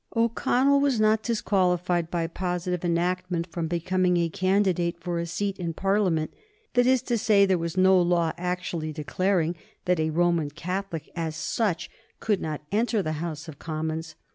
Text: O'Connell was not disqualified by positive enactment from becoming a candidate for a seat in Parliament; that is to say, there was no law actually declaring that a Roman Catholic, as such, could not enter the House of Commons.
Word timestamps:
O'Connell 0.15 0.79
was 0.79 0.99
not 0.99 1.21
disqualified 1.21 2.09
by 2.09 2.25
positive 2.25 2.83
enactment 2.83 3.45
from 3.51 3.67
becoming 3.67 4.17
a 4.17 4.29
candidate 4.29 4.99
for 4.99 5.19
a 5.19 5.27
seat 5.27 5.59
in 5.59 5.73
Parliament; 5.75 6.33
that 6.73 6.87
is 6.87 7.03
to 7.03 7.19
say, 7.19 7.45
there 7.45 7.59
was 7.59 7.77
no 7.77 8.01
law 8.01 8.31
actually 8.35 8.91
declaring 8.91 9.55
that 9.85 9.99
a 9.99 10.09
Roman 10.09 10.49
Catholic, 10.49 11.11
as 11.15 11.35
such, 11.35 11.87
could 12.19 12.41
not 12.41 12.61
enter 12.71 13.03
the 13.03 13.11
House 13.21 13.47
of 13.47 13.59
Commons. 13.59 14.15